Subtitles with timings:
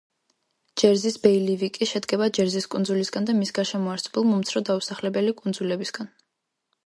[0.81, 6.11] ჯერზის ბეილივიკი შედგება ჯერზის კუნძულისგან და მის გარშემო არსებულ მომცრო დაუსახლებელი კუნძულებისგან.